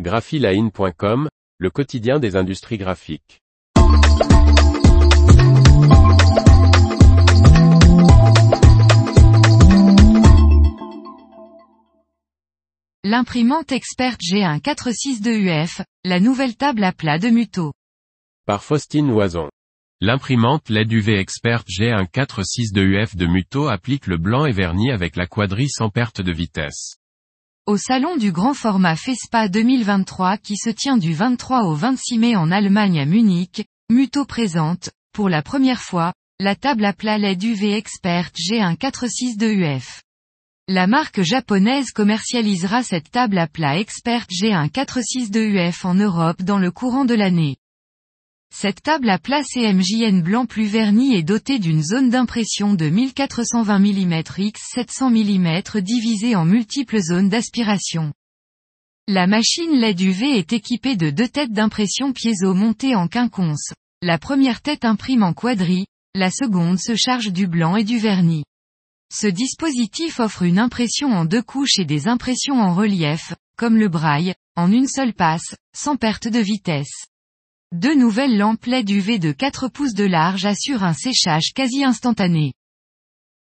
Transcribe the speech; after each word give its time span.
graphiline.com, 0.00 1.28
le 1.58 1.70
quotidien 1.70 2.18
des 2.18 2.34
industries 2.34 2.78
graphiques. 2.78 3.40
L'imprimante 13.04 13.70
Expert 13.70 14.16
G1 14.16 14.60
462UF, 14.62 15.84
la 16.04 16.18
nouvelle 16.18 16.56
table 16.56 16.82
à 16.82 16.92
plat 16.92 17.20
de 17.20 17.28
Muto. 17.28 17.72
Par 18.46 18.64
Faustine 18.64 19.08
Loison. 19.08 19.48
L'imprimante 20.00 20.70
LED 20.70 20.90
UV 20.90 21.18
Expert 21.20 21.62
G1 21.68 22.10
462UF 22.10 23.16
de 23.16 23.26
Muto 23.26 23.68
applique 23.68 24.08
le 24.08 24.16
blanc 24.16 24.44
et 24.44 24.52
vernis 24.52 24.90
avec 24.90 25.14
la 25.14 25.28
quadrille 25.28 25.70
sans 25.70 25.88
perte 25.88 26.20
de 26.20 26.32
vitesse. 26.32 26.96
Au 27.66 27.78
salon 27.78 28.18
du 28.18 28.30
grand 28.30 28.52
format 28.52 28.94
FESPA 28.94 29.48
2023 29.48 30.36
qui 30.36 30.54
se 30.54 30.68
tient 30.68 30.98
du 30.98 31.14
23 31.14 31.62
au 31.62 31.72
26 31.72 32.18
mai 32.18 32.36
en 32.36 32.50
Allemagne 32.50 33.00
à 33.00 33.06
Munich, 33.06 33.64
Muto 33.90 34.26
présente, 34.26 34.90
pour 35.14 35.30
la 35.30 35.40
première 35.40 35.80
fois, 35.80 36.12
la 36.38 36.56
table 36.56 36.84
à 36.84 36.92
plat 36.92 37.16
LED 37.16 37.42
UV 37.42 37.72
Expert 37.74 38.28
G1 38.36 38.76
462UF. 38.76 40.02
La 40.68 40.86
marque 40.86 41.22
japonaise 41.22 41.90
commercialisera 41.92 42.82
cette 42.82 43.10
table 43.10 43.38
à 43.38 43.46
plat 43.46 43.78
Expert 43.78 44.26
G1 44.26 44.70
462UF 44.70 45.86
en 45.86 45.94
Europe 45.94 46.42
dans 46.42 46.58
le 46.58 46.70
courant 46.70 47.06
de 47.06 47.14
l'année. 47.14 47.56
Cette 48.56 48.82
table 48.82 49.10
à 49.10 49.18
plat 49.18 49.42
CMJN 49.42 50.22
blanc 50.22 50.46
plus 50.46 50.66
verni 50.66 51.16
est 51.16 51.24
dotée 51.24 51.58
d'une 51.58 51.82
zone 51.82 52.08
d'impression 52.08 52.74
de 52.74 52.88
1420 52.88 53.80
mm 53.80 54.22
x 54.38 54.62
700 54.74 55.10
mm 55.10 55.80
divisée 55.82 56.36
en 56.36 56.44
multiples 56.44 57.02
zones 57.02 57.28
d'aspiration. 57.28 58.12
La 59.08 59.26
machine 59.26 59.72
LED 59.72 60.00
UV 60.00 60.38
est 60.38 60.52
équipée 60.52 60.94
de 60.94 61.10
deux 61.10 61.26
têtes 61.26 61.50
d'impression 61.50 62.12
piézo 62.12 62.54
montées 62.54 62.94
en 62.94 63.08
quinconce. 63.08 63.72
La 64.02 64.18
première 64.18 64.62
tête 64.62 64.84
imprime 64.84 65.24
en 65.24 65.32
quadri, 65.32 65.86
la 66.14 66.30
seconde 66.30 66.78
se 66.78 66.94
charge 66.94 67.32
du 67.32 67.48
blanc 67.48 67.74
et 67.74 67.84
du 67.84 67.98
vernis. 67.98 68.44
Ce 69.12 69.26
dispositif 69.26 70.20
offre 70.20 70.42
une 70.42 70.60
impression 70.60 71.08
en 71.08 71.24
deux 71.24 71.42
couches 71.42 71.80
et 71.80 71.84
des 71.84 72.06
impressions 72.06 72.60
en 72.60 72.72
relief, 72.72 73.34
comme 73.56 73.76
le 73.76 73.88
braille, 73.88 74.32
en 74.54 74.70
une 74.70 74.86
seule 74.86 75.12
passe, 75.12 75.56
sans 75.76 75.96
perte 75.96 76.28
de 76.28 76.38
vitesse. 76.38 77.06
Deux 77.74 77.96
nouvelles 77.96 78.38
lampes 78.38 78.66
LED 78.66 78.88
UV 78.88 79.18
de 79.18 79.32
4 79.32 79.66
pouces 79.66 79.94
de 79.94 80.04
large 80.04 80.44
assurent 80.44 80.84
un 80.84 80.92
séchage 80.92 81.52
quasi 81.56 81.82
instantané. 81.82 82.52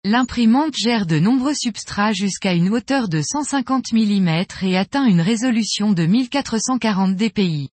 L'imprimante 0.05 0.75
gère 0.75 1.05
de 1.05 1.19
nombreux 1.19 1.53
substrats 1.53 2.15
jusqu'à 2.15 2.55
une 2.55 2.71
hauteur 2.71 3.11
de 3.11 3.21
150 3.21 3.93
mm 3.93 4.45
et 4.63 4.79
atteint 4.79 5.05
une 5.05 5.21
résolution 5.21 5.93
de 5.93 6.07
1440 6.07 7.15
dpi. 7.15 7.69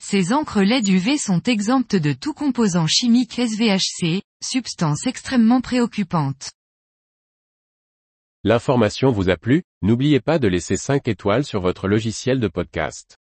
Ces 0.00 0.32
encres 0.32 0.62
LED 0.62 0.86
UV 0.86 1.18
sont 1.18 1.42
exemptes 1.42 1.96
de 1.96 2.12
tout 2.12 2.32
composant 2.32 2.86
chimique 2.86 3.36
SVHC, 3.36 4.22
substance 4.40 5.04
extrêmement 5.04 5.60
préoccupante. 5.60 6.52
L'information 8.44 9.10
vous 9.10 9.30
a 9.30 9.36
plu, 9.36 9.64
n'oubliez 9.82 10.20
pas 10.20 10.38
de 10.38 10.46
laisser 10.46 10.76
5 10.76 11.08
étoiles 11.08 11.44
sur 11.44 11.60
votre 11.60 11.88
logiciel 11.88 12.38
de 12.38 12.46
podcast. 12.46 13.18